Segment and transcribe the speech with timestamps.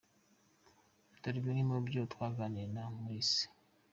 [1.21, 3.29] Dore bimwe mubyo twaganiriye na Maurix:.